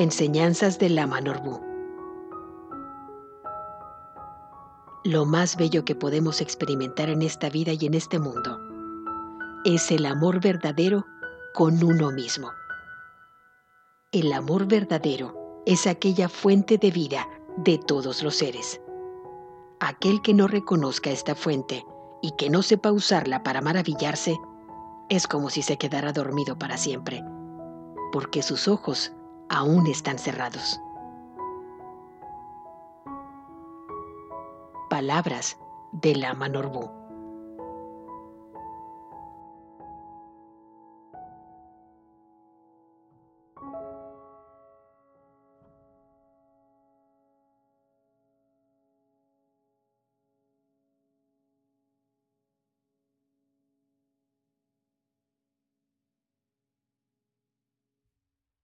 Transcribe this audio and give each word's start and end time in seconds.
Enseñanzas 0.00 0.78
de 0.78 0.88
Lama 0.88 1.20
Norbu. 1.20 1.60
Lo 5.04 5.26
más 5.26 5.58
bello 5.58 5.84
que 5.84 5.94
podemos 5.94 6.40
experimentar 6.40 7.10
en 7.10 7.20
esta 7.20 7.50
vida 7.50 7.74
y 7.74 7.84
en 7.84 7.92
este 7.92 8.18
mundo 8.18 8.58
es 9.66 9.90
el 9.90 10.06
amor 10.06 10.40
verdadero 10.40 11.04
con 11.52 11.84
uno 11.84 12.10
mismo. 12.12 12.50
El 14.10 14.32
amor 14.32 14.66
verdadero 14.66 15.62
es 15.66 15.86
aquella 15.86 16.30
fuente 16.30 16.78
de 16.78 16.90
vida 16.90 17.28
de 17.58 17.76
todos 17.76 18.22
los 18.22 18.36
seres. 18.36 18.80
Aquel 19.80 20.22
que 20.22 20.32
no 20.32 20.48
reconozca 20.48 21.10
esta 21.10 21.34
fuente 21.34 21.84
y 22.22 22.30
que 22.38 22.48
no 22.48 22.62
sepa 22.62 22.90
usarla 22.90 23.42
para 23.42 23.60
maravillarse, 23.60 24.38
es 25.10 25.26
como 25.26 25.50
si 25.50 25.62
se 25.62 25.76
quedara 25.76 26.12
dormido 26.12 26.56
para 26.56 26.78
siempre, 26.78 27.22
porque 28.12 28.42
sus 28.42 28.68
ojos 28.68 29.12
aún 29.48 29.88
están 29.88 30.18
cerrados. 30.18 30.80
Palabras 34.88 35.58
de 35.92 36.14
Lama 36.14 36.48
Norbu. 36.48 36.99